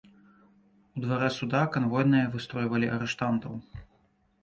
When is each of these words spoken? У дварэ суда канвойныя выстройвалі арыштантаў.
У 0.95 1.03
дварэ 1.03 1.27
суда 1.37 1.61
канвойныя 1.77 2.33
выстройвалі 2.35 2.93
арыштантаў. 2.97 3.53